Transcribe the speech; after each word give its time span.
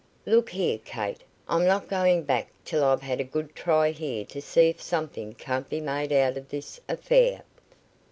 "Look 0.25 0.49
here, 0.49 0.79
Kate, 0.79 1.21
I'm 1.47 1.63
not 1.67 1.87
going 1.87 2.23
back 2.23 2.47
till 2.65 2.83
I've 2.83 3.03
had 3.03 3.19
a 3.19 3.23
good 3.23 3.53
try 3.53 3.91
here 3.91 4.25
to 4.25 4.41
see 4.41 4.67
if 4.69 4.81
something 4.81 5.35
can't 5.35 5.69
be 5.69 5.79
made 5.79 6.11
out 6.11 6.37
of 6.37 6.49
this 6.49 6.81
affair." 6.89 7.43